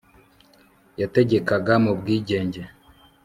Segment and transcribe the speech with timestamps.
[1.01, 2.61] Yategekaga mu bwigenge